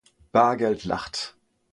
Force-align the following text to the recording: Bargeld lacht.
Bargeld 0.31 0.83
lacht. 0.83 1.35